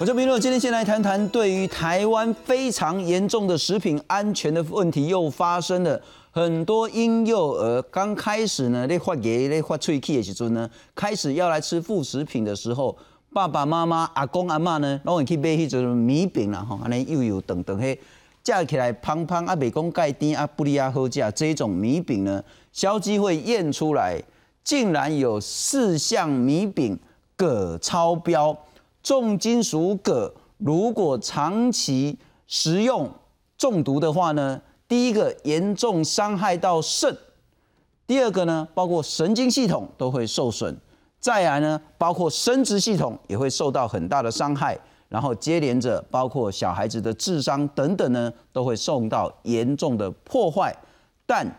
[0.00, 12.96] 我叫明乐，今天先来谈谈对于台湾非常严重的食品安全的问题，又发生了很多婴幼儿刚开始呢，在发牙、在发喙齿的时候呢，开始要来吃副食品的时候，
[13.32, 17.98] 爸爸妈妈、阿公阿妈呢，拢会去买迄种米饼啦，吼，安尼又有等等嘿，
[18.44, 24.22] 架起来胖胖啊，袂讲盖甜啊，不利啊好食，这种米饼呢，消基会验出来，
[24.62, 26.96] 竟然有四项米饼
[27.36, 28.56] 铬超标。
[29.08, 33.10] 重金属铬如果长期食用
[33.56, 37.16] 中毒的话呢，第一个严重伤害到肾，
[38.06, 40.76] 第二个呢，包括神经系统都会受损，
[41.18, 50.76] 再来呢，包括生殖系统也会受到很大的伤害，然后接连着包括小孩子的智商等等呢，都会受到严重的破坏。
[51.24, 51.50] 但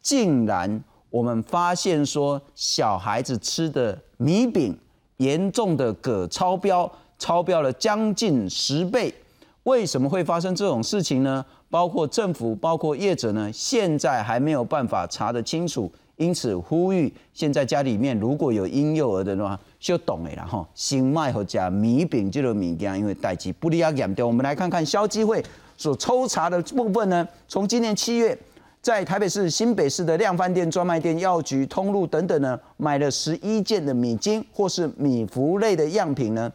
[0.00, 0.80] 竟然
[1.10, 4.78] 我们发现说，小孩子吃的米饼。
[5.22, 9.14] 严重的镉超标，超标了将近十倍。
[9.62, 11.44] 为什么会发生这种事情呢？
[11.70, 15.90] 包括政府，包括业者呢，现在还没有办法查得清楚。
[16.16, 20.68] 因此呼吁，现在家里面如果有婴幼儿的话，就懂了哈。
[20.74, 24.26] 新麦和加米饼这个物件，因为代际不利亚严重。
[24.26, 25.42] 我们来看看消基会
[25.76, 28.36] 所抽查的部分呢，从今年七月。
[28.82, 36.52] 在台北市、新北市的量贩店、专卖店、药局、通路等等呢，买了十一件的米精或是米糊类的样品呢，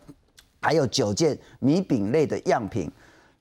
[0.59, 2.91] 还有九件米饼类的样品。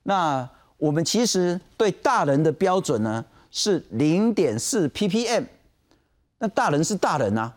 [0.03, 5.43] 那我们其实对大人的标准呢是零点四 ppm，
[6.39, 7.53] 那大人是大人啊，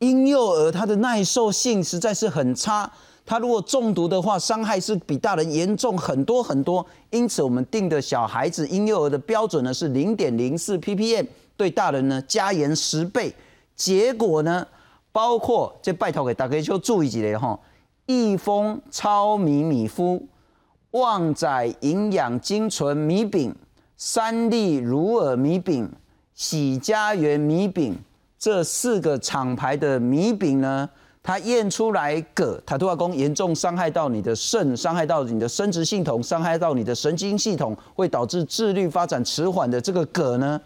[0.00, 2.92] 婴幼儿他的耐受性实在是很差。
[3.26, 6.84] 他如果中毒的话，伤害是比大人严重很多很多。
[7.10, 11.26] 因此，我们定的小孩子婴幼儿的标准呢是零点零四 ppm，
[11.56, 13.34] 对大人呢加严十倍。
[13.74, 14.66] 结果呢，
[15.10, 17.58] 包括这拜托给大家就注意一下哈，
[18.04, 20.22] 益丰超米米夫、
[20.90, 23.54] 旺仔营养精纯米饼、
[23.96, 25.90] 三立乳尔米饼、
[26.34, 27.96] 喜家园米饼
[28.38, 30.90] 这四个厂牌的米饼呢。
[31.26, 40.60] 它验出来铬，它都要讲严重伤害到你的肾，伤害到你的生殖系统，伤害到你的神经系统，会导致智力发展迟缓的这个铬呢，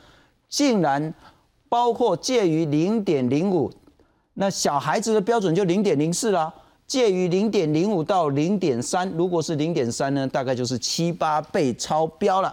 [0.49, 1.15] 竟然
[1.69, 3.71] 包括介于零点零五，
[4.35, 6.53] 那小孩子的标准就零点零四啦，
[6.89, 12.53] 介于零点零五到零点三，如果是零点三呢，大概就是七八倍超标了。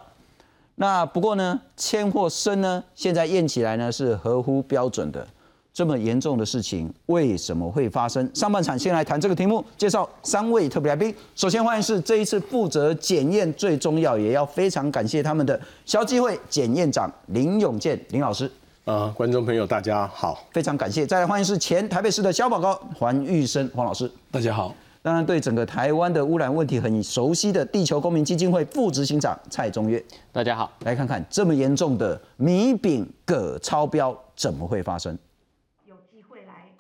[0.75, 5.27] 那不过呢，铅或砷呢，现在验起来呢是合乎标准的。
[5.75, 8.25] 这么严重的事情为什么会发生？
[8.33, 11.13] 上半场先来谈这个题目，介绍三位特别来宾。
[11.35, 18.49] 首先欢迎是这一次负责检验最重要，也要非常感谢他们的消基会检验长林永健林老师。
[18.85, 21.05] 呃，观众朋友大家好，非常感谢。
[21.05, 24.09] 再来欢迎是前台北市的消保高黄玉生黄老师。
[24.31, 24.73] 大家好。
[25.01, 30.01] 当然对整个台湾的污染问题很熟悉的地球公民基金会副执行长蔡宗岳。
[30.31, 30.71] 大家好。
[30.85, 35.17] 来看看这么严重的米饼铬超标怎么会发生？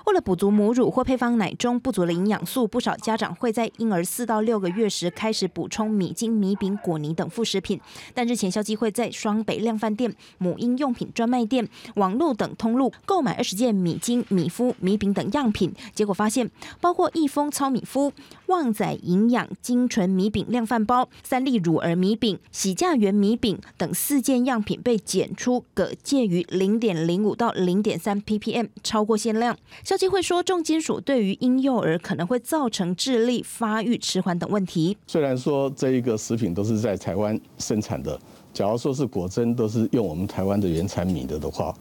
[0.05, 7.81] 为了补足母乳或配方奶中不足的营养素，不少家长会在婴儿四到六个月时开始补充米精、米饼、果泥等副食品。
[8.13, 18.11] 但日前消基会在双北量贩店、母婴用品专卖店、网络等通路购买二十件米精、米麸、米饼等样品，结果发现包括益丰糙米麸、
[18.45, 29.57] 旺仔营养精纯米饼量贩包、三粒乳儿米饼、喜价园米饼等四件样品被检出铬介于零点零五到零点三 ppm，超过限量。
[29.97, 34.97] 基会说，重金属对于婴幼儿可能会造成智力发育迟缓等问题。
[35.07, 38.19] 虽然说这一个食品都是在台湾生产的，
[38.53, 41.73] 假如说是果真都是用我们台湾的原产米的的话，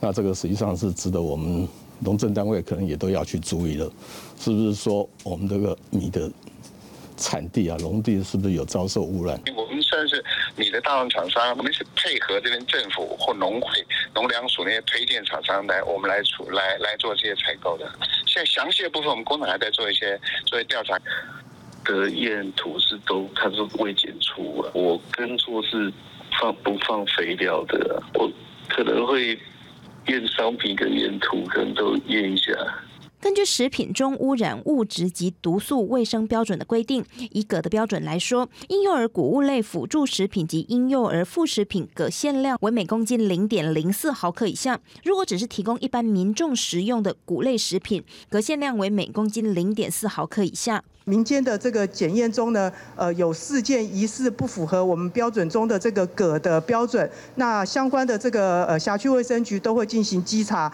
[0.00, 1.66] 那这个实际上是值得我们
[2.00, 3.90] 农政单位可能也都要去注意的，
[4.38, 6.30] 是不是说我们这个米的？
[7.20, 9.36] 产地啊，农地是不是有遭受污染？
[9.56, 10.22] 我们算是
[10.56, 17.90] 你的大宗厂商，我们是配合这边政府或农会、农粮署那些推荐厂商来，我们来出来来做这些采购的。
[18.26, 20.98] 现在详细的部分，我们工厂还在做一些做一些调查。
[21.84, 25.90] 的验土是都它是未检出啊，我耕作是
[26.38, 28.30] 放不放肥料的，我
[28.68, 29.38] 可能会
[30.08, 32.52] 验商品跟验土，可能都验一下。
[33.20, 44.80] 根据食品中污染物质及毒素卫生标准的规定，以铬的标准来说，婴幼儿谷物类辅助食品及婴幼儿副食品铬限量为每公斤零点零四毫克以下。
[45.02, 50.84] 如果只是提供一般民众食用的谷类食品，镉限量为每公斤零点四毫克以下。
[51.04, 60.70] 民间的这个检验中呢，呃，有四件疑似不符合我们标准中的这个铬的标准，那相关的这个呃辖区卫生局都会进行稽查。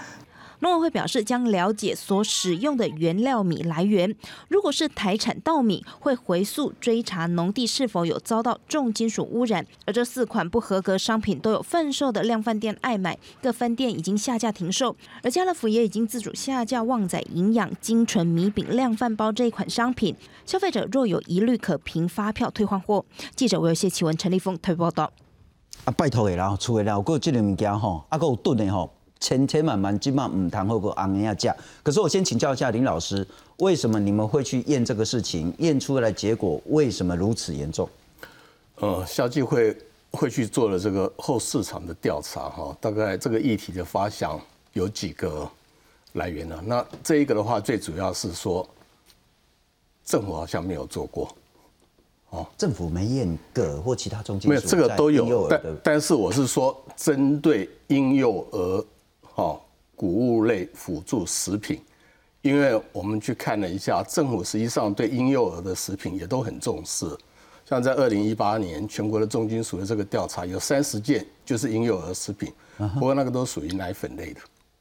[0.64, 4.16] 农委会表示，将了解所使用的原料米来源，
[4.48, 9.66] 如果是台产稻米，会回溯追查农地是否有遭到重金属污染。
[9.84, 14.96] 而这四款不合格商品都有贩售的量贩店爱买，各分店已经下架停售。
[15.22, 23.04] 而家乐福也已经自主下架旺仔营养精纯米饼量贩包这一款商品，消费者若有疑虑，可凭发票退换货。
[23.36, 25.12] 记者我有谢启文、陈立峰特报道。
[25.84, 28.90] 啊，拜托的啦，出的啦，有个这个物件吼，啊，有炖的吼，
[29.24, 31.56] 千千万万今晚唔谈好个昂下价。
[31.82, 33.26] 可是我先请教一下林老师，
[33.56, 35.50] 为什么你们会去验这个事情？
[35.60, 37.88] 验出来结果为什么如此严重？
[38.80, 39.74] 呃，消基会
[40.10, 44.38] 会去做了这个后市场的调查哈，大概这个议题的发想
[44.74, 45.50] 有几个
[46.12, 46.62] 来源呢？
[46.66, 48.68] 那这一个的话，最主要是说
[50.04, 51.34] 政府好像没有做过。
[52.30, 58.84] 哦政府没验个或其他中介没有这个都有，但但是我是说，针对婴幼儿，
[59.34, 59.60] 哈，
[59.96, 61.80] 谷物类辅助食品，
[62.40, 67.06] 因为我们去看了一下，政府实际上对婴幼儿的食品也都很重视。
[67.66, 74.40] 像在二零一八年全国的重金属的这个调查，有三十件就是婴幼儿食品，不过那个都属于奶粉类的。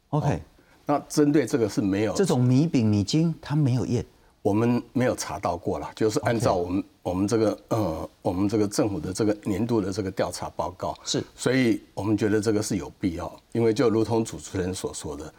[0.10, 0.42] OK，
[0.86, 4.06] 那针对这个是没有这种米饼米精，它没有验。
[4.44, 10.94] 我们没有查到过了，就是按照我们我们这个呃我们这个政府的这个年度的这个调查报告。
[11.06, 15.34] 是，所以我们觉得这个是有必要，因为就如同主持人所说的，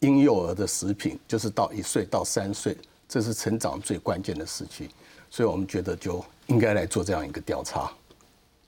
[0.00, 2.76] 婴幼儿的食品就是到一岁到三岁，
[3.08, 4.88] 这是成长最关键的时期，
[5.28, 7.90] 所以我们觉得就应该来做这样一个调查。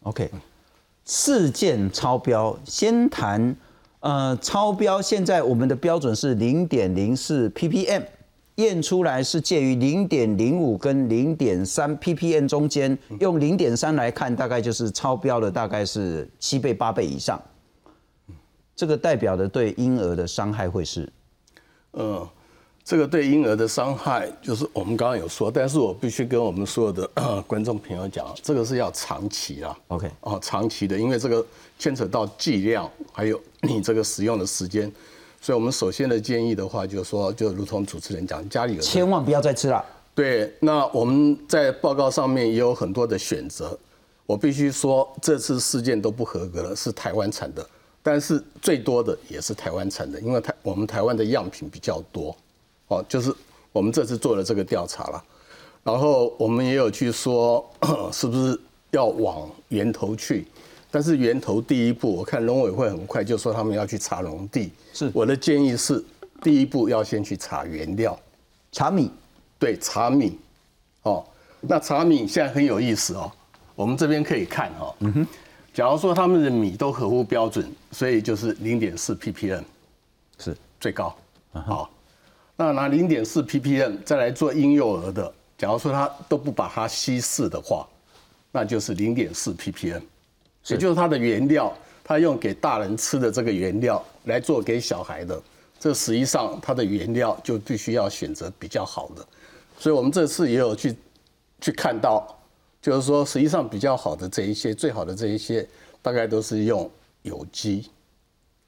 [0.03, 0.29] OK，
[1.05, 3.55] 事件超标，先谈
[4.00, 8.03] 呃超标，现在我们的标准是零点零四 ppm。
[8.56, 17.41] 验出来是介于零点零五跟零点三 ppm 中间，用零点三来看，大概就是超标了，大概是七倍八倍以上。
[18.75, 21.11] 这个代表的对婴儿的伤害会是，
[21.93, 22.29] 呃，
[22.85, 27.11] 这个对婴儿的伤害就是我们刚刚有说，但是我必须跟我们所有的
[27.47, 31.44] 观众朋友讲，这个是要长期啊，OK，哦，长期的，因为这个
[31.79, 34.91] 牵扯到剂量，还有你这个使用的时间。
[35.46, 39.84] 所以，我们首先的建议的话，就是说，就如同主持人讲，家里有千万不要再吃了。
[40.12, 43.78] 对，那我们在报告上面也有很多的选择。
[44.26, 47.64] 我必须说，这次事件都不合格了，是台湾产的，
[48.02, 52.37] 但是最多的也是台湾产的，因为台我们台湾的样品比较多。
[52.88, 53.32] 哦，就是
[53.70, 55.25] 我们这次做了这个调查了，
[55.84, 57.64] 然后我们也有去说，
[58.12, 58.60] 是不是
[58.90, 60.44] 要往源头去。
[60.96, 64.72] 但是源头第一步，我看农委会很快就说他们要去查农地。
[64.94, 66.02] 是我的建议是，
[66.40, 68.19] 第一步要先去查原料，
[68.72, 69.10] 查米。
[69.58, 70.38] 对，查米。
[71.02, 71.22] 哦，
[71.60, 73.31] 那查米现在很有意思哦。
[73.75, 74.94] 我们这边可以看哦。
[75.00, 75.26] 嗯哼。
[75.75, 79.62] 假如说他们的米都合乎标准，所以就是零点四 ppm，
[80.38, 81.14] 是最高。
[81.52, 81.90] 好，
[82.56, 87.87] 那拿零点四 ppm 再来做婴幼儿的，假如说他都不把它稀释的话，
[88.50, 90.00] 那就是零点四 ppm。
[90.69, 91.73] 也就是它的原料，
[92.03, 95.41] 它用给大人吃的这个原料来做给小孩的，
[95.79, 99.25] 这实际上它的原料就必须要选择比较好的。
[99.79, 100.96] 所以我们这次也有去
[101.61, 102.27] 去看到，
[102.82, 105.67] 就是说实际上比较好的这一些，最好的这一些，
[106.03, 106.91] 大概都是用
[107.23, 107.89] 有机，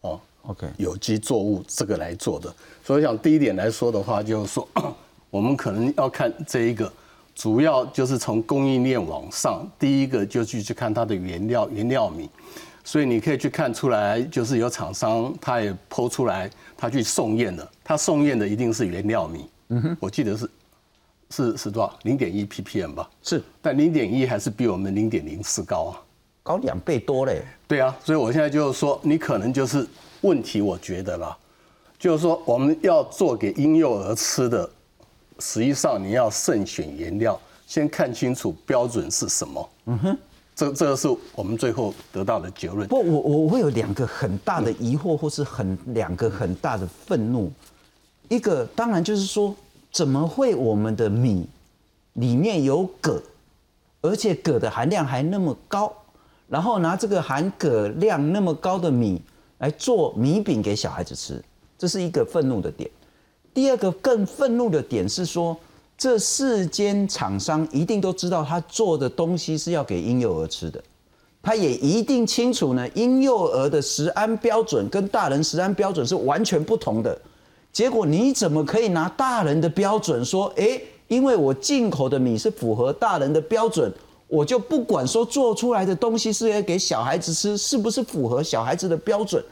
[0.03, 2.55] 哦，OK，有机作物这个来做的。
[2.85, 4.69] 所以想第一点来说的话，就是说
[5.31, 6.93] 我们可能要看这一个。
[7.39, 12.29] 主要就是从供应链往上，第一个就去去看它的原料原料米，
[12.83, 19.49] 所以你可以去看出来，就是有厂商他也剖出来，他去送验的，他送验的一定是原料米。
[19.69, 20.51] 嗯哼，我记得是
[21.31, 21.97] 是是多少？
[22.03, 23.09] 零点一 ppm 吧？
[23.23, 26.03] 是，但零点一还是比我们零点零四高啊，
[26.43, 27.43] 高两倍多嘞。
[27.69, 29.87] 对啊，所以我现在就是说，你可能就是
[30.23, 31.39] 问题，我觉得啦，
[32.01, 34.69] 就是说我们要做给婴幼儿吃的。
[35.39, 39.71] 实际上，你要慎选原料，先看清楚标准是什么。
[39.87, 40.19] 嗯哼，
[40.55, 42.89] 这这个是我们最后得到的结论。
[42.89, 47.51] 不，我我会有两个很大的疑惑，或是很两个很大的愤怒。
[48.29, 49.55] 一个当然就是说，
[49.93, 51.47] 怎么会我们的米
[52.15, 53.23] 里面有铬，
[54.01, 55.93] 而且铬的含量还那么高，
[56.49, 59.23] 然后拿这个含铬量那么高的米
[59.59, 61.43] 来做米饼给小孩子吃，
[61.79, 62.91] 这是一个愤怒的点。
[63.59, 65.57] 第二个更愤怒的点是说，
[65.97, 70.81] 这四间厂商一定都知道他做的东西是要给婴幼儿吃的，
[71.43, 77.21] 他也一定清楚呢，婴幼儿的食安标准跟大人食安标准是完全不同的。
[77.73, 83.93] 结果你怎么可以拿大人的标准说，诶，因为我进口的米是符合大人的标准，
[84.29, 89.43] 我就不管说做出来的东西是要给小孩子吃，是不是符合小孩子的标准？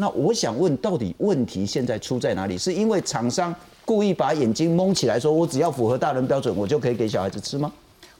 [0.00, 2.56] 那我想问，到底问题现在出在哪里？
[2.56, 3.54] 是因为厂商
[3.84, 7.70] 故意把眼睛蒙起来，说我只要符合大人标准，我就可以给小孩子吃吗？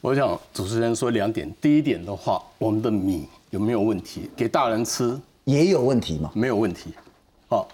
[0.03, 4.29] 我想主持人说两点，第一点的话，我们的米有没有问题？
[4.37, 6.31] 给大人吃也有问题吗？
[6.35, 6.93] 没有问题，
[7.49, 7.67] 哦，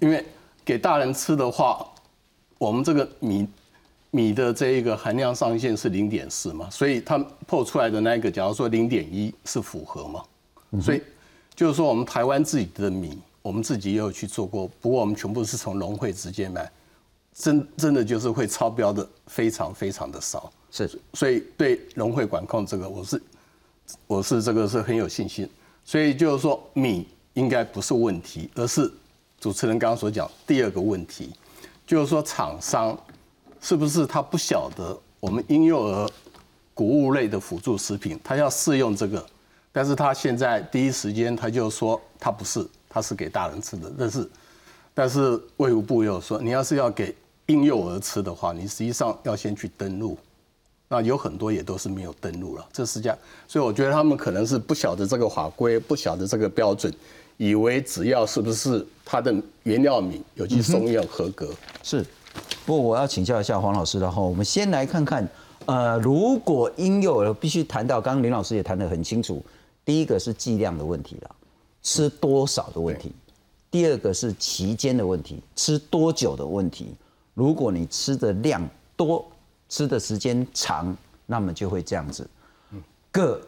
[0.00, 0.26] 因为
[0.64, 1.86] 给大人吃的话，
[2.58, 3.46] 我们这个米
[4.10, 7.16] 米的这一个含量上限是零点四嘛，所以它
[7.46, 10.20] 破出来的那个，假如说零点一是符合嘛，
[10.80, 11.00] 所以
[11.54, 13.16] 就是说我们台湾自己的米。
[13.42, 16.70] 我们自己也有去做过，不过我们全部是从农会直接买，
[17.34, 20.50] 真真的就是会超标的非常非常的少。
[20.70, 23.22] 是，所以对农会管控这个，我是
[24.06, 25.48] 我是这个是很有信心。
[25.84, 28.88] 所以就是说米应该不是问题，而是
[29.40, 31.32] 主持人刚刚所讲第二个问题，
[31.84, 32.96] 就是说厂商
[33.60, 36.08] 是不是他不晓得我们婴幼儿
[36.74, 39.26] 谷物类的辅助食品，他要试用这个，
[39.72, 42.64] 但是他现在第一时间他就说他不是。
[42.92, 44.30] 它是给大人吃的，但是，
[44.92, 47.14] 但是卫福部又说，你要是要给
[47.46, 50.18] 婴幼儿吃的话，你实际上要先去登录，
[50.88, 53.18] 那有很多也都是没有登录了，这是这样，
[53.48, 56.92] 所以我觉得他们可能是不晓得这个法规，不晓得这个标准，
[57.38, 61.48] 以为只要是不是它的原料米有机松药合格。
[61.82, 62.04] 是，
[62.66, 65.26] 不过我要请教一下黄老师的哈，我们先来看看，
[65.64, 69.42] 呃，如果婴幼儿必须谈到，刚刚林老师也谈得很清楚，
[69.82, 71.36] 第一个是剂量的问题了。
[71.82, 73.12] 吃多少的问题，
[73.70, 76.94] 第二个是期间的问题，吃多久的问题。
[77.34, 79.24] 如果你吃的量多，
[79.68, 80.96] 吃的时间长，
[81.26, 82.28] 那么就会这样子。
[83.10, 83.40] 个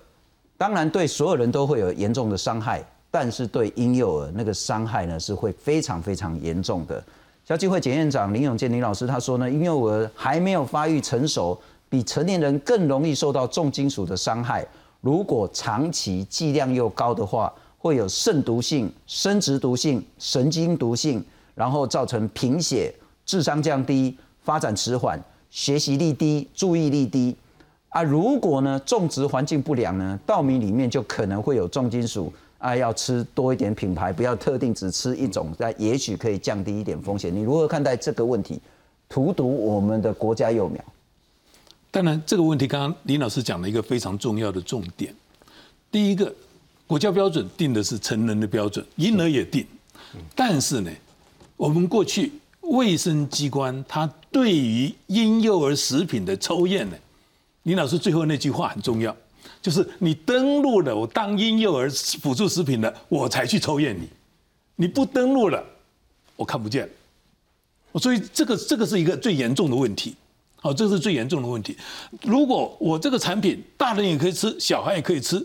[0.56, 7.02] 当然对所有人都会有严重的伤害，但是对婴幼儿那个伤害呢是会非常非常严重的。
[7.44, 11.58] 消基会检验长林永健林老师他说呢，婴幼儿还没有发育成熟，
[11.90, 14.66] 比成年人更容易受到重金属的伤害。
[15.02, 17.52] 如果长期剂量又高的话，
[17.84, 21.22] 会有肾毒性、生殖毒性、神经毒性，
[21.54, 22.90] 然后造成贫血、
[23.26, 27.36] 智商降低、发展迟缓、学习力低、注意力低。
[27.90, 37.36] 啊，如果呢种植环境不良呢，稻米里面就可能会有重金属啊，要吃多一点品牌，不要特定只吃一种，那也许可以降低一点风险。
[37.36, 38.58] 你如何看待这个问题？
[39.10, 40.82] 荼毒我们的国家幼苗？
[41.90, 45.14] 当然，这个问题刚刚林老师讲了一个非常重要的重点，
[45.90, 46.34] 第一个。
[46.86, 49.66] 国家标准定的是成人的标准，婴儿也定，
[50.34, 50.90] 但是呢，
[51.56, 56.96] 我们过去卫生机关它对于婴幼儿食品的抽验呢，
[57.62, 59.16] 林老师最后那句话很重要，
[59.62, 64.06] 就是你登录了我当婴幼儿辅助食品的，我才去抽验你，
[64.76, 65.64] 你不登录了，
[66.36, 66.88] 我看不见，
[67.94, 70.14] 所以这个这个是一个最严重的问题，
[70.56, 71.76] 好，这是最严重的问题。
[72.22, 75.44] 如果我这个产品大人也可以吃，小孩也可以吃。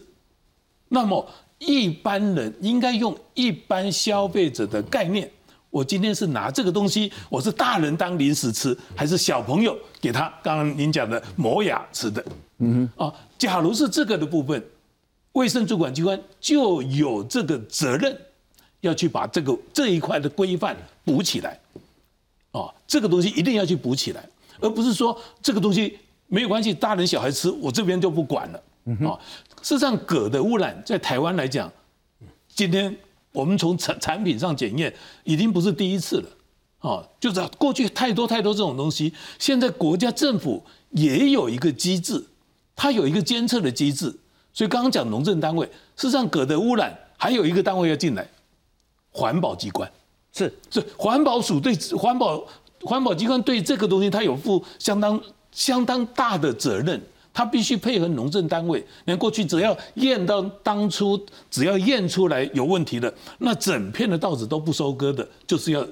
[0.89, 1.25] 那么
[1.59, 5.29] 一般人应该用一般消费者的概念，
[5.69, 10.33] 我今天是拿这个东西，我是大人当零食吃，还是小朋友给他？
[10.41, 12.25] 刚刚您讲的磨牙吃的，
[12.57, 14.63] 嗯哼，啊，假如是这个的部分，
[15.33, 18.17] 卫生主管机关就有这个责任，
[18.81, 21.59] 要去把这个这一块的规范补起来，
[22.51, 24.27] 啊，这个东西一定要去补起来，
[24.59, 28.63] 而不是说这个东西没有关系，大人小孩吃，我这边就不管了，
[29.07, 29.19] 啊。
[29.61, 31.71] 事实上，镉的污染在台湾来讲，
[32.47, 32.95] 今天
[33.31, 42.23] 我们从产产品上检验，已经不是第一次了，啊，就是过去太多太多这种东西，现在国家政府也有一个机制，
[42.75, 44.15] 它有一个监测的机制，
[44.53, 48.27] 所以刚刚讲农政单位，事实上镉的污染还有一个单位要进来，
[49.11, 49.89] 环保机关
[50.31, 52.43] 是是环保署对环保
[52.81, 57.01] 环保机关对这个东西，它有负相当相当大的责任。
[57.39, 58.85] 他必须配合农政单位。
[59.05, 61.17] 你看过去只要验到当初
[61.49, 65.87] 只要验出来有问题的，那整片的稻子都不收割的，就是要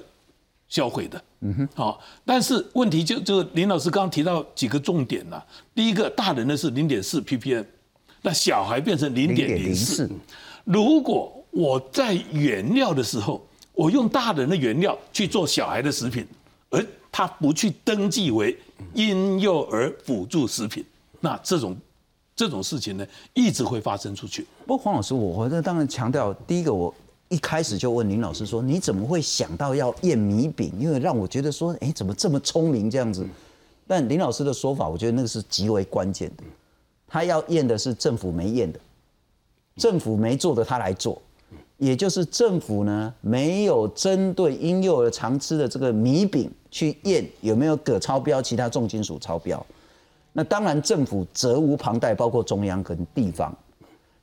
[0.68, 1.24] 销毁的。
[1.40, 1.68] 嗯哼。
[1.74, 5.42] 好，但是问题就就林老师刚刚提到几个重点了。
[5.74, 7.64] 第一个，大人的是零点四 ppm，
[8.20, 10.06] 那小孩变成零点零四。
[10.64, 16.26] 如果我在原料的时候，我用大人的原料去做小孩的食品，
[16.68, 18.54] 而他不去登记为
[18.92, 20.84] 婴幼儿辅助食品。
[21.20, 21.76] 那这种
[22.36, 24.46] 这种事情呢，一直会发生出去。
[24.66, 26.94] 不过黄老师，我我这当然强调，第一个我
[27.28, 30.72] 一开始就问林老师说，你怎么会想到要验米饼？
[30.78, 33.26] 因为让我觉得说，哎，怎么这么聪明这样子？
[33.86, 36.44] 但林老师的说法，我觉得那个是极为关键的。
[37.06, 38.78] 他要验的是政府没验的，
[39.76, 41.20] 政府没做的他来做，
[41.78, 49.64] 也就是政府呢没有针对婴幼儿常吃的这个米饼去验有没有镉超标，其他重金属超标。
[50.32, 53.54] 那当然，政府责无旁贷，包括中央跟地方。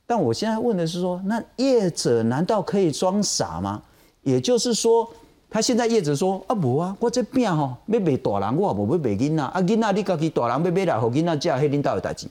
[0.06, 3.82] 但我现在问的是说，那业者难道可以装傻吗？
[4.22, 5.08] 也就是说，
[5.50, 12.26] 他现在业者说啊，无啊，我这饼吼要卖大人，我也无要卖囡仔啊，囡仔你家己大人要买来，互囡仔食，迄领导有代志。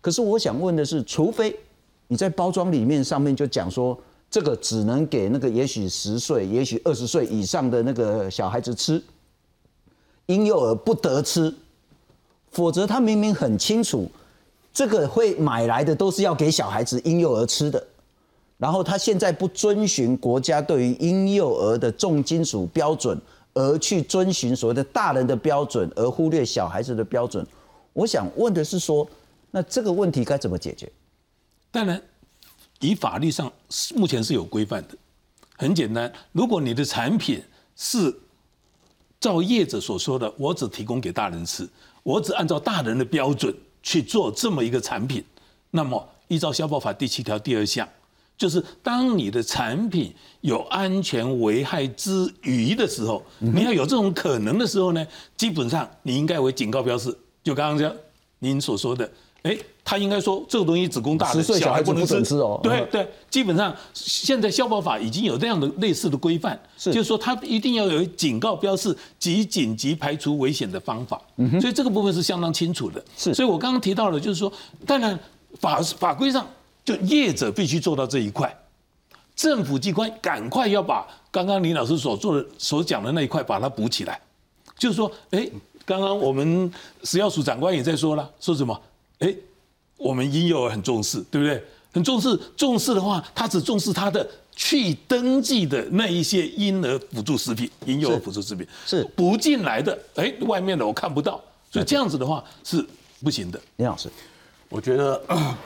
[0.00, 1.54] 可是我想问的是，除非
[2.06, 3.98] 你在包装里面上面就讲说，
[4.30, 9.02] 这个只能给那个也许十岁、也许二十岁以上的那个小孩子吃，
[10.26, 11.54] 婴幼儿不得吃，
[12.50, 14.10] 否则他明明很清楚，
[14.72, 17.86] 这个会买来的都是要给小孩子婴幼儿吃的，
[18.56, 23.20] 然后他现在不遵循国家对于婴幼儿的重金属标准，
[23.54, 27.46] 而去遵循所谓的大人的标准，而忽略小孩子的标准。
[27.92, 29.08] 我想问的是说。
[29.50, 30.92] 那这个问题该怎么解决？
[31.70, 31.98] 当然，
[32.80, 33.50] 以法律上
[33.96, 34.88] 目前是有规范的，
[35.56, 36.12] 很简单。
[36.32, 37.42] 如果你的产品
[37.74, 38.14] 是
[39.18, 41.66] 照业者所说的，我只提供给大人吃，
[42.08, 45.22] 我只按照大人的标准去做这么一个产品，
[45.72, 47.86] 那么依照消保法第七条第二项，
[48.38, 57.14] 就是当你的产品有安全危害之余的时候，你要有这种可能的时候呢，基本上你应该为警告标示。
[57.44, 57.94] 就刚刚这样
[58.38, 59.10] 您所说的。
[59.42, 62.58] 哎，他应该说这个东西只供大人，小孩不能吃哦。
[62.62, 71.20] 对对，基本上现在消保法已经有这样的类似的规范，就是说他一定要有警告标示及紧急排除危险的方法。
[71.36, 73.02] 嗯所以这个部分是相当清楚的。
[73.16, 74.52] 是，所以我刚刚提到了，就是说，
[74.84, 75.18] 当然
[75.60, 76.44] 法法规上
[76.84, 78.52] 就业者必须做到这一块，
[79.36, 84.20] 政府机关赶快要把刚刚李老师所做的所讲的那一块把它补起来。
[84.76, 85.48] 就是说，哎，
[85.84, 86.70] 刚刚我们
[87.04, 88.78] 食药署长官也在说了，说什么？
[89.18, 89.34] 哎，
[89.96, 91.62] 我们婴幼儿很重视，对不对？
[91.92, 99.98] 很重视，重视的话，他只重视他的去登记的那一些婴儿辅助食品、婴幼儿辅助食品是不进来的。
[100.14, 102.86] 哎，外面的我看不到，所以这样子的话是
[103.24, 103.60] 不行的。
[103.76, 104.08] 林老师，
[104.68, 105.20] 我觉得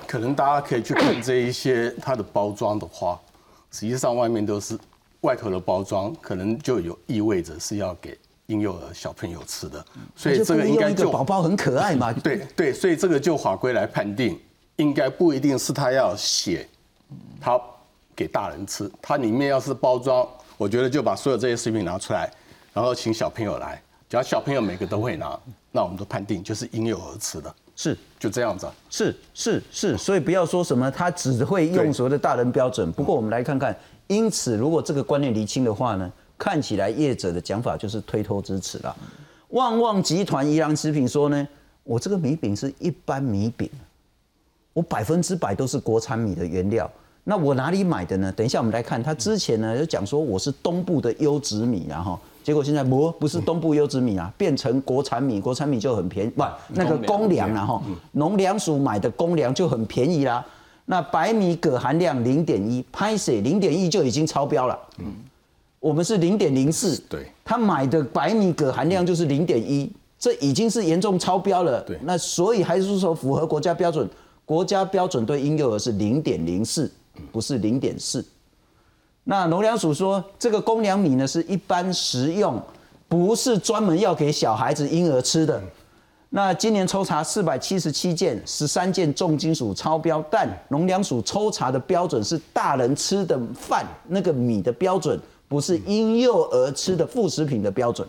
[0.06, 3.20] 可能大家可以去看这一些它的包装的话，
[3.72, 4.78] 实际上外面都是
[5.22, 8.16] 外头的包装，可能就有意味着是要给。
[8.52, 9.82] 婴幼儿小朋友吃的，
[10.14, 12.12] 所以这个应该就宝宝很可爱嘛。
[12.22, 14.38] 对对，所以这个就法规来判定，
[14.76, 16.68] 应该不一定是他要写，
[17.40, 17.58] 他
[18.14, 22.30] 给大人吃，它里面要是包装，我觉得就把所有这些食品拿出来，
[22.74, 25.38] 然后请小朋友来，只要小朋友每个都会拿，
[25.70, 28.68] 那我们都判定就是婴幼儿吃的，是就这样子。
[28.90, 32.92] 是是是，所以不要说什么他只会用所谓的大人标准。
[32.92, 33.74] 不过我们来看看，
[34.08, 36.12] 因此如果这个观念厘清的话呢？
[36.42, 38.96] 看起来业者的讲法就是推脱支持了。
[39.50, 41.46] 旺旺集团宜良食品说呢，
[41.84, 43.70] 我这个米饼是一般米饼，
[44.72, 46.90] 我百分之百都是国产米的原料。
[47.22, 48.32] 那我哪里买的呢？
[48.32, 60.44] 等一下我们来看，他之前呢就讲说我是东部的优质米，然后结果现在不不是东部优质米啊，变成国产米，国产米就很便宜，不那个公粮然后农粮署买的公粮就很便宜啦。
[60.86, 64.76] 那白米铬含量零点一，拍水零点一就已经超标了。
[65.82, 71.80] 我们是零点零四，对，他买的白米铬含量就是零点一，这已经是严重超标了。
[71.80, 74.08] 对，那所以还是说符合国家标准，
[74.44, 76.88] 国家标准对婴幼儿是零点零四，
[77.32, 78.24] 不是零点四。
[79.24, 82.62] 那农粮署说，这个公粮米呢是一般食用，
[83.08, 85.60] 不是专门要给小孩子婴儿吃的。
[86.30, 95.18] 那今年抽查四百七十七件，十三件重金属超标，但农粮署抽查的标准是大人吃的饭那个米的标准。
[95.52, 98.08] 不是婴幼儿吃的副食品的标准，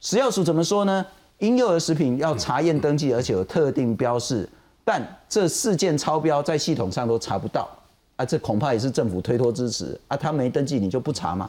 [0.00, 1.06] 食药署怎么说呢？
[1.38, 4.48] 婴幼儿食品要查验登记，而且有特定标示，
[4.84, 7.68] 但这四件超标在系统上都查不到
[8.16, 8.24] 啊！
[8.24, 10.16] 这恐怕也是政府推脱支持啊！
[10.16, 11.48] 他没登记，你就不查吗？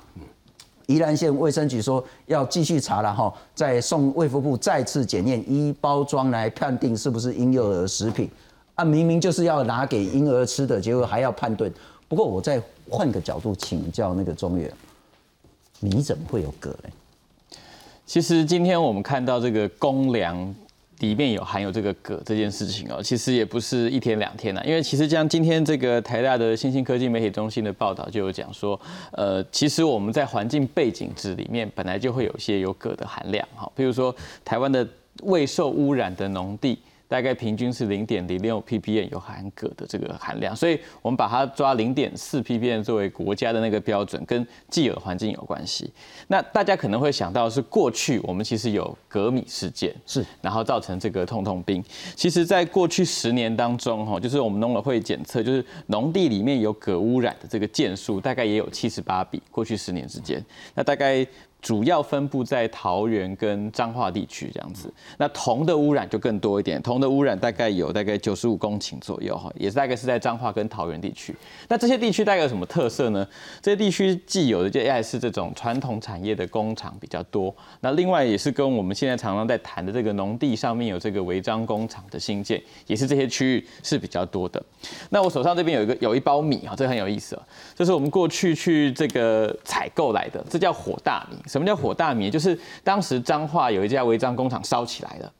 [0.85, 8.29] 宜兰县卫生局说要继续查了哈，再送卫福部再次检验一包装来判定是不是婴幼儿食品
[8.75, 8.85] 啊！
[8.85, 11.71] 明明就是要拿给婴儿吃的，结果还要判断。
[12.07, 14.71] 不过我再换个角度请教那个中原。
[15.79, 16.89] 你怎么会有铬呢？
[18.05, 20.53] 其实今天我们看到这个公粮
[20.99, 24.65] 里面有含有这个铬这件事情哦，其实也不是一天两天了。
[24.65, 28.79] 因为其实像今天这个台大的新兴科技媒体中心的报道就有讲说，
[29.11, 34.13] 呃，其实我们在环境背景值里面本来就会有一些有铬的含量哈，比如说
[34.43, 34.85] 台湾的
[35.23, 36.79] 未受污染的农地。
[37.09, 45.91] 大概平均是零点零六 ppm 有含铬的这个含量，所以我们把它抓零点四 ppm 作为国家的那个标准，跟既有环境有关系。
[46.27, 51.83] 那大家可能会想到是过去我们其实有镉米事件，是，然后造成这个痛痛病。
[52.15, 59.41] 其实，在过去十年当中，哈，就是我们农委会检测，就是农地里面有镉污染的这个件数，大概也有七十八笔。
[59.49, 60.45] 过去十年之间，
[60.75, 61.25] 那大概
[61.61, 64.91] 主要分布在桃园跟彰化地区这样子。
[65.17, 71.35] 那铜的污染就更多一点，铜的污染大概有大概九十五公顷左右哈，也是大概是在彰化跟桃园地区。
[71.67, 73.27] 那这些地区大概有什么特色呢？
[73.61, 84.63] 这些地区既有的就爱是这种传统产业的工厂比较多，那另外也是跟我们现在常常在谈的这个农地上面有这个违章工厂的新建，也是这些区域是比较多的。
[85.09, 87.43] 那我手上这边有一个有一包米哈，这很有意思哦，
[87.75, 91.37] 这是我们过去去这个采购来的，这叫火大米。
[91.49, 92.29] 什么叫火大米？
[92.29, 95.33] 就是当时彰化有一家违章工厂烧起来了，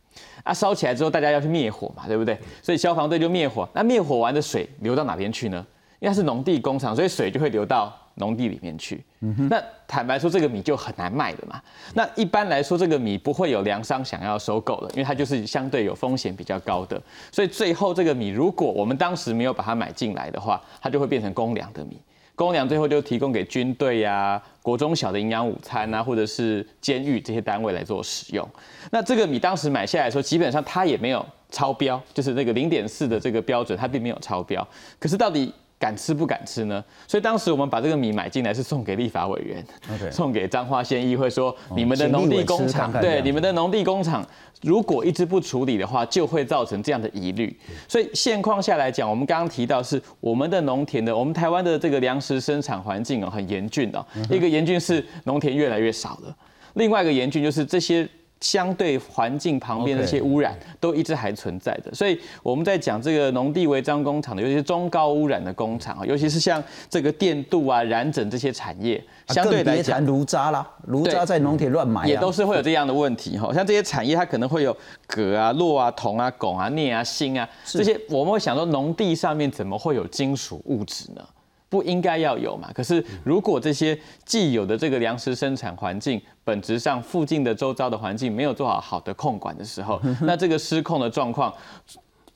[0.44, 2.38] 啊，烧起来之后大家要去灭火嘛，对不对？
[2.62, 3.70] 所以消防队就灭火。
[3.74, 5.66] 那灭火完的水流到哪边去呢？
[6.00, 9.04] 因为它是农地工厂，所以水就会流到农地里面去。
[9.50, 11.62] 那坦白说，这个米就很难卖的嘛。
[11.94, 17.02] 那一般来说，这个米不会有粮商想要收购的，因为它就是相对有风险比较高的。
[17.34, 22.00] 所以最后这个米，如果我们当时没有把它买进来的话，它就会变成公粮的米。
[22.40, 28.48] 公粮最后就提供给军队呀、国中小的营养午餐啊，或者是监狱这些单位来做使用。
[28.92, 34.66] 那这个米当时买下来的时候，基本上它也没有超标，就是那个零点四的这个标准，它并没有超标。
[34.98, 35.54] 可是到底？
[35.80, 36.84] 敢吃不敢吃呢？
[37.08, 39.66] 所以当时我们把这个米买进来是送给立法委员，
[40.12, 44.28] 送给彰化县议会，说你们的农地工厂，对你们的农地工厂，
[44.62, 47.58] 如果一直不处理的话，就会造成这样的疑虑。
[47.88, 56.36] 所以现况下来讲，我们刚刚提到是我们的农田的，我们台湾的这个粮食生产环境哦很严峻哦，一个严峻是农田越来越少了，
[56.74, 58.06] 另外一个严峻就是这些。
[58.42, 73.54] 相对环境旁边的一些污染都一直还存在的，所以我们在讲这个农地违章工厂的，尤其是中高污染的工厂啊，尤其是像这个电镀啊、染整这些产业，相对来讲，炉渣啦，炉渣在农田乱埋，也都是会有这样的问题哈。
[73.54, 74.76] 像这些产业，它可能会有
[75.08, 81.22] 镉啊、铬啊、铜啊、汞啊、镍啊、锌啊这些，我们会想说，农地上面怎么会有金属物质呢？
[81.70, 82.70] 不应该要有嘛？
[82.74, 91.54] 可是如果这些既有的这个粮食生产环境，本质上附近的周遭的环境没有做好好的控管的时候， 那这个失控的状况，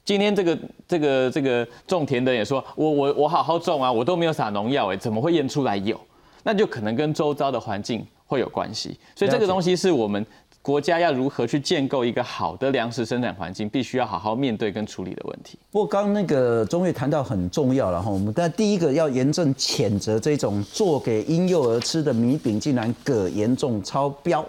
[0.06, 6.00] 今天这个这个这个种田的也说，我我我好好种啊，我都没有撒农药，哎，怎么会验出来有？
[6.44, 9.00] 那就可能跟周遭的环境会有关系。
[9.16, 10.26] 所以这个东西是我们。
[10.64, 15.60] 国家要如何去建构一个好的粮食生产环境，必须要好好面对跟处理的问题。
[15.70, 24.44] 不过刚那个钟岳谈到很重要了哈，我们但第一个要严正谴责这种做给婴幼儿吃的米饼竟然铬严重超标。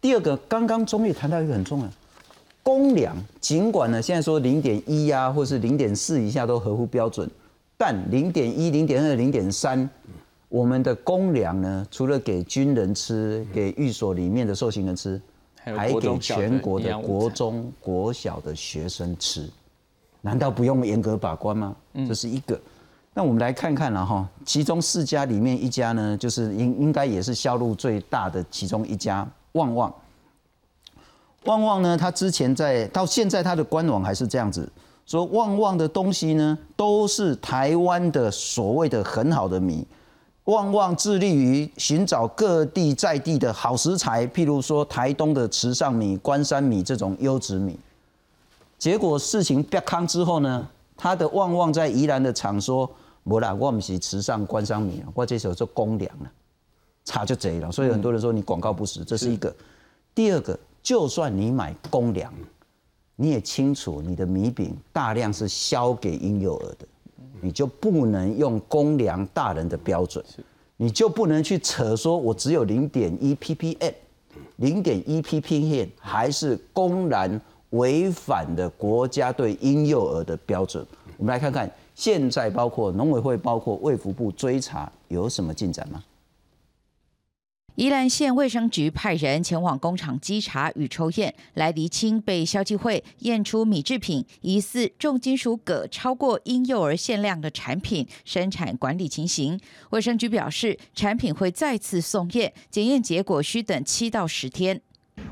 [0.00, 1.88] 第二个，刚刚钟岳谈到一个很重要，
[2.62, 7.28] 公粮尽管呢现在说零点一呀，或是零点四以下都合乎标准，
[7.76, 9.86] 但零点一、零点二、零点三。
[10.50, 15.18] 我们的公粮呢，除了给军人吃，给寓所里面的受刑人吃，
[15.64, 19.48] 还给全国的国中、国小的学生吃，
[20.20, 21.74] 难道不用严格把关吗？
[22.06, 22.60] 这是一个。
[23.14, 29.94] 那我们来看看了哈，其中四家里面一家呢，就是应应该也是销路最大的其中一家，旺旺。
[31.44, 34.68] 旺旺呢，他之前在到现在他的官网还是这样子
[35.06, 39.86] 说，旺旺的东西呢，都是台湾的所谓的很好的米。
[40.44, 47.78] 旺旺致力于寻找各地在地的好食材，譬如说台东的池上米、关山米这种优质米。
[48.78, 52.90] 结果事情变康之后呢，他的旺旺在宜兰的厂说
[53.22, 56.30] ：“不啦，我们是池上关山米，我这时候做公粮了，
[57.04, 59.54] 差就贼了。”所以很多人说你广告不实，这是一个。
[60.14, 62.32] 第二个，就算你买公粮，
[63.14, 66.86] 你也清楚你的米饼大量是销给婴幼儿的。
[67.40, 70.24] 你就不能用公粮大人的标准，
[70.76, 73.92] 你就不能去扯说，我只有零点一 ppm，
[74.56, 80.86] 零点一 ppm 还是公然违反的国家对婴幼儿的标准。
[81.16, 86.02] 我们来看看，现在包括农委会、包括卫福部追查有什么进展吗？
[87.76, 99.58] 宜兰县卫生局派人前往工厂稽查与抽验，来厘清被消基会验出米制品疑似重金属铬超过婴幼儿限量的产品生产管理情形。
[99.90, 104.80] 卫生局表示，产品会再次送验，检验结果需等七到十天。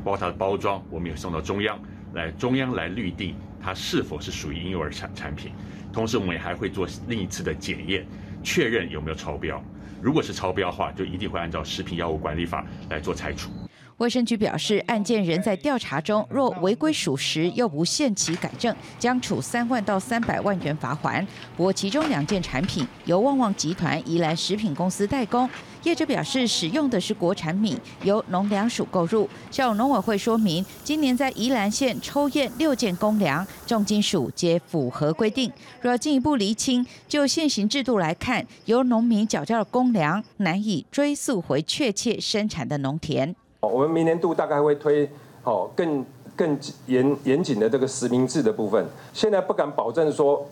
[0.05, 1.79] 包括它的包装，我们也送到中央
[2.15, 5.53] 来，中央来预定它是否是属于婴幼儿产产品。
[5.93, 8.07] 同时，我们也还会做另一次的检验，
[8.43, 9.63] 确认有没有超标。
[10.01, 13.51] 如果是超标的话，就一定会按照食品药物管理法来做拆除。
[13.99, 21.27] 卫生局表示，案件仍在调查中，若违规属实又不限期改正，将处三万到三百万元罚款。
[21.57, 25.51] 不过，其中两件产品由旺旺集团宜兰食品公司代工，
[25.83, 29.29] 业者表示使用的是国产米，由农粮署购入。
[29.51, 35.53] 向农委会说明，今年在宜兰县抽验六件公粮，重金属皆符合规定。
[35.81, 43.35] 若进一步厘清，就现行制度来看，由农民缴交的公粮难以追溯回确切生产的农田。
[43.61, 45.09] 我们明年度大概会推
[45.43, 46.05] 好更
[46.37, 48.87] 更严严谨的这个实名制的部分。
[49.13, 50.47] 现在不敢保证说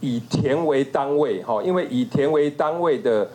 [0.00, 3.28] 以田为单位哈，因为以田为单位的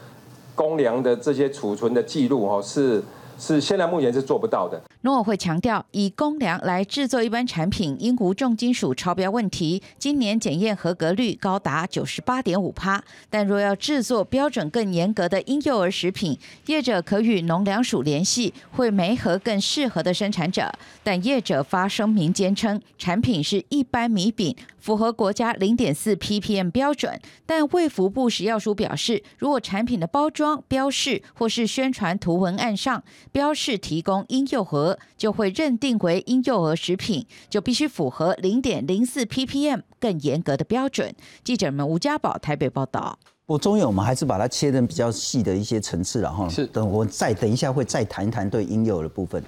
[0.56, 3.04] 公粮的这些储存的记录哈是。
[3.38, 4.82] 是现在目前是做不到的。
[5.02, 13.04] 农委会强调，以公粮来制作一般产品，因无重金属超标问题，今年检验合格率高达九十八点五趴。
[13.30, 20.72] 但若要制作标准更严格的婴幼儿食品，业者可与农粮署联系，会媒合更适合的生产者。
[21.04, 24.56] 但业者发声明坚称，产品是一般米饼，
[24.88, 27.20] 符合国家零点四 ppm 标准。
[27.46, 41.14] 但卫福部食药署表示，如果产品的包装标示或是宣传图文案上，标示提供婴幼儿，就会认定为婴幼儿食品，就必须符合零点零四 ppm 更严格的标准。
[41.44, 43.20] 记者们吴家宝台北报道。
[43.46, 46.48] 我中远我们还是把它切成比较细的一些层次了哈。
[46.48, 49.44] 是，等我再等一下会再谈一谈对婴幼儿的部分。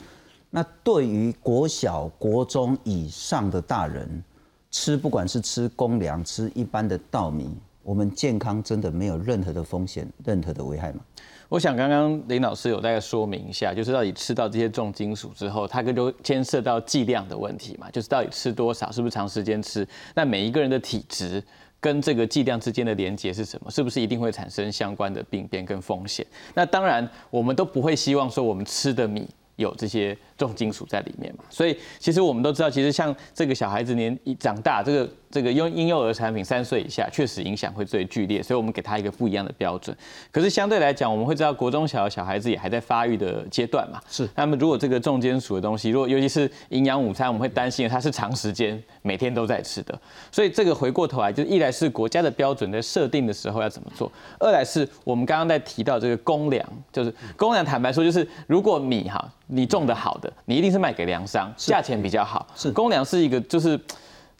[0.49, 4.21] 那对于国小、国中以上的大人，
[4.71, 7.49] 吃不管是吃公粮、吃一般的稻米，
[7.83, 10.99] 我们健康真的没有任何的风险、任何的危害吗？
[11.47, 19.87] 我想刚刚林老师有大概说明一下，就是到底吃到这些重金属之后，它跟都牵涉到剂量的问题嘛，就是到底吃多少，是不是长时间吃？
[20.13, 21.43] 那每一个人的体质
[21.81, 23.71] 跟这个剂量之间的连接是什么？
[23.71, 26.23] 是不是一定会产生相关的病变跟风险？
[26.53, 29.27] 那当然，我们都不会希望说我们吃的米
[29.59, 30.17] 有这些。
[30.39, 39.93] 重金属在里面嘛，所以其实我们都知道，其实像这个小孩子年一长大，这个这个用婴幼儿产品三岁以下，确实影响会最剧烈，所以我们给他一个不一样的标准。
[40.31, 44.29] 可是相对来讲，我们会知道国中小的小孩子也还在发育的阶段嘛，是。
[44.33, 49.99] 那么如果这个重金属的东西，如果尤其是营养午餐，我们会担心它是长时间每天都在吃的，
[50.31, 60.31] 所以这个回过头来，就一来是国家的标准在设定的时候要怎么做，二来是我们刚刚在提到这个公粮，就是公粮，坦白说就是如果米哈你种的好的。
[60.45, 62.47] 你一定是卖给粮商，价钱比较好。
[62.55, 63.79] 是公粮是一个，就是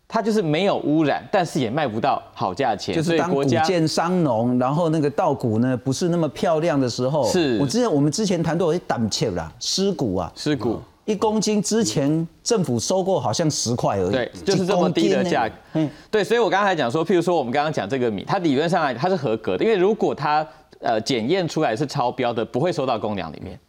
[0.07, 2.95] 它就是没有污染，但是也卖不到好价钱。
[2.95, 15.55] 就是当谷贱伤农，然后那个稻谷呢不是那么漂亮的时候，是我之前我们之前谈到一胆怯啦，尸骨啊，尸骨一公斤之前政府收购好像十块而已，对，就是这么低的价格。
[15.73, 20.45] 嗯，对，所以我刚才讲说，譬如说我们刚刚讲这个米，它理论上来它是合格的，因为如果它
[20.81, 23.59] 呃检验出来是超标的，不会收到公粮里面，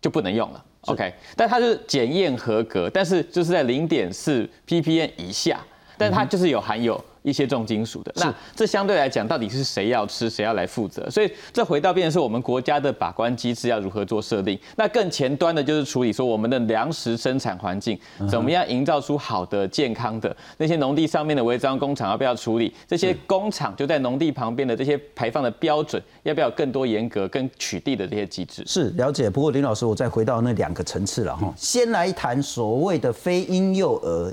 [0.00, 0.64] 就不能用了。
[0.82, 5.60] OK，但它是检验合格，但是就是在零点四 ppm 以下，
[5.96, 7.02] 但它就是有含有。
[7.22, 11.08] 一些重金属的，那这相对来讲，到底是谁要吃，谁要来负责？
[11.10, 14.58] 所以这回到变成是我们国家的把关机制要如何做设定？
[14.76, 17.98] 那更前端的就是处理说我们的粮食生产环境
[18.30, 22.72] 怎么样营造出好的、健康的那些农地上面的违章工厂要不要处理？
[22.86, 28.62] 这些工厂就在农地旁边的这些排放的标准要不要更多严格跟取缔的这些机制？
[28.66, 29.28] 是了解。
[29.28, 34.32] 不过林老师，我再回到那两个层次了哈，先来谈所谓的非婴幼儿，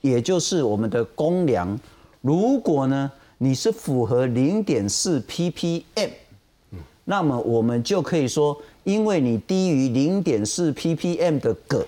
[0.00, 1.78] 也就是我们的公粮。
[2.26, 6.10] 如果呢，你是符合零点四 ppm，
[7.04, 11.86] 那么我们就可以说，因为你低于零点四 ppm 的铬，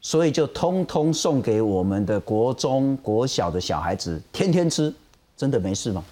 [0.00, 4.94] 所以就通通送给我们的国中、国小的小孩子天天吃，
[5.36, 6.04] 真的没事吗？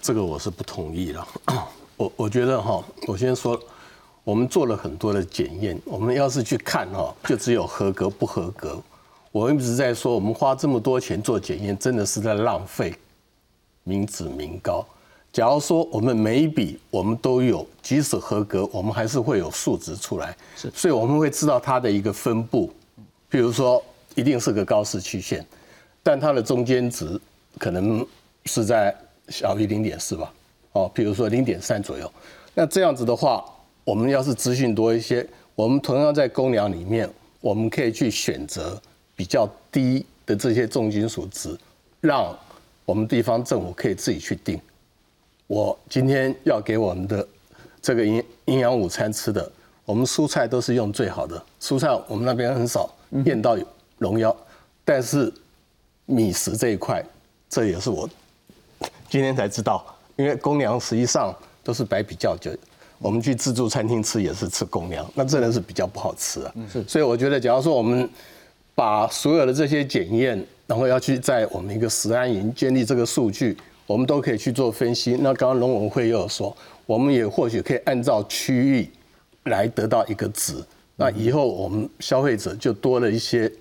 [0.00, 1.26] 这个我是不同意的。
[1.98, 3.60] 我我觉得哈，我先说，
[4.22, 8.80] 我们做了很多的检验，我们要是去看哈，就只有合格不合格。
[9.32, 12.92] 我一直在说，我们花这么多钱做检验，真的是在浪费
[13.84, 14.84] 民脂民膏。
[15.32, 20.36] 假如说我们每一笔我们都有，即使合格，我们还是会有数值出来。
[20.56, 22.72] 是，所以我们会知道它的一个分布。
[23.28, 23.80] 比如说，
[24.16, 25.46] 一定是个高市曲线，
[26.02, 27.20] 但它的中间值
[27.56, 28.04] 可能
[28.46, 28.92] 是在
[29.28, 30.32] 小于零点四吧。
[30.72, 32.12] 哦，比如说零点三左右。
[32.52, 33.44] 那这样子的话，
[33.84, 37.08] 我们要是资讯多一些，我们同样在公粮里面，
[37.40, 38.76] 我们可以去选择。
[39.20, 41.54] 比较低的这些重金属值，
[42.00, 42.34] 让
[42.86, 44.58] 我们地方政府可以自己去定。
[45.46, 47.28] 我今天要给我们的
[47.82, 49.52] 这个营营养午餐吃的，
[49.84, 52.90] 我们蔬菜都是用最好的蔬菜，我们那边很少
[53.26, 53.58] 验到
[53.98, 54.34] 农药。
[54.86, 55.30] 但是
[56.06, 57.04] 米食这一块，
[57.46, 58.08] 这也是我
[59.10, 59.84] 今天才知道，
[60.16, 61.30] 因为公粮实际上
[61.62, 62.50] 都是白比较久。
[62.96, 66.54] 我们去自助餐厅吃也是吃公粮，那真的是比较不好吃啊。
[66.72, 68.08] 是，所以我觉得，假如说我们
[68.80, 73.54] 把所有的这些检验，然后要去在我们一个食安营建立这个数据，
[73.86, 75.18] 我们都可以去做分析。
[75.20, 78.88] 那刚刚农委会又有说，我们也或许可以按照区域
[79.44, 80.54] 来得到一个值。
[80.96, 83.52] 那以后我们消费者就多了一些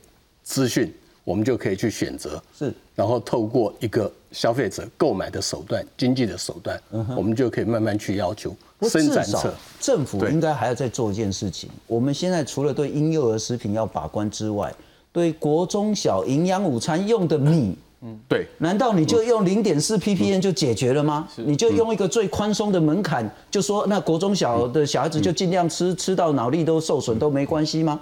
[0.42, 0.90] 资讯，
[1.26, 2.42] 我们就可以去选择。
[2.58, 6.82] 是，然后透过一个消费者购买的手段、经济的手段，
[7.18, 9.54] 我们就可以慢慢去要求生产者。
[9.82, 11.70] 政府应该还要再做一件事情。
[11.88, 14.74] 我们现在除了对婴幼儿食品要把关之外，
[15.12, 21.28] 对国中小营养午餐用的米，嗯，对，难道你就用零点四 ppm 就解决了吗？
[21.38, 28.00] 你就用一个最宽松的门槛，就说那国中小的小孩子就尽量吃，吃到脑力都受损都没关系吗？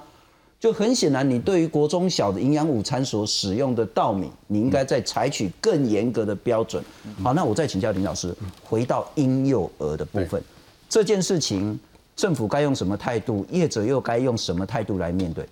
[0.59, 6.83] 就很显然，你对于国中小的营养午餐所使用的稻米，你应该再采取更严格的标准。
[7.23, 10.41] 好，那我再请教林老师，回到婴幼儿的部分，
[10.89, 11.79] 这件事情
[12.15, 15.47] 政府该用什么态度，业者又该用什么态度来面对？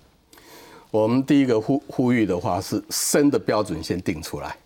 [0.96, 4.56] 我们第一个呼呼吁的话是生的标准先定出来，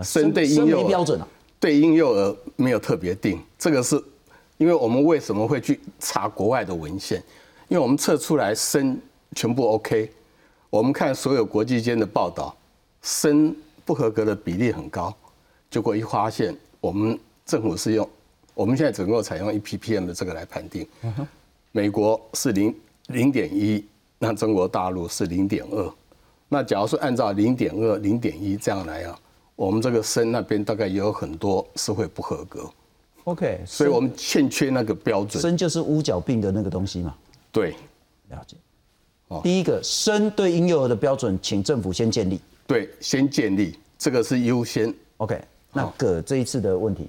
[0.00, 1.26] 生对婴幼儿标准啊，
[1.58, 4.00] 对婴幼儿没有特别定，这个是
[4.58, 7.20] 因为我们为什么会去查国外的文献？
[7.66, 8.98] 因为我们测出来生。
[9.34, 10.10] 全部 OK，
[10.68, 12.54] 我们看所有国际间的报道，
[13.00, 15.16] 生不合格的比例很高。
[15.70, 18.06] 结果一发现，我们政府是用，
[18.52, 20.86] 我们现在整个采用一 ppm 的这个来判定。
[21.70, 23.82] 美国是零零点一，
[24.22, 25.92] 那中国大陆是零点二。
[26.48, 29.18] 那假如说按照零点二、零点一这样来啊，
[29.56, 32.70] 我们这个生那边大概也有很多是会不合格。
[33.24, 35.42] OK，所以我们欠缺那个标准。
[35.42, 37.12] 生就是乌角病的那个东西嘛？
[37.50, 37.74] 对，
[38.28, 38.56] 了解。
[39.26, 42.40] 哦第一个生对婴幼儿的标准，请政府先建立。
[42.64, 44.94] 对，先建立，这个是优先。
[45.16, 47.08] OK，那葛这一次的问题，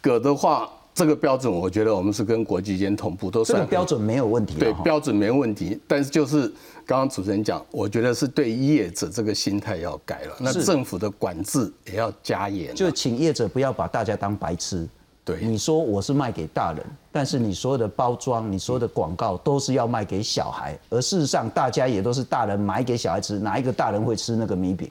[0.00, 4.58] 葛的话，这个标准我觉得我们是跟国际间同步，都算标准没有问题。
[4.58, 6.48] 对，标准没问题，但是就是
[6.84, 12.74] 刚刚主持人讲，我觉得是对业者这个心态要改了，那政府的管制也要加严。
[12.74, 14.88] 就请业者不要把大家当白痴。
[15.24, 24.90] 对，你说我是卖给大人，但是你所有的包装、你所有的广告都是要卖给小孩，而事实上大家也都是大人买给小孩吃，哪一个大人会吃那个米饼？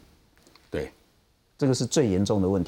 [0.69, 0.91] 对，
[1.57, 2.65] 这个是最严重的问题。